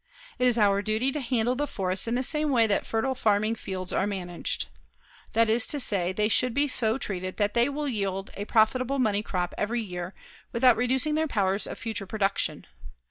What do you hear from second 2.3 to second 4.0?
way that fertile farming fields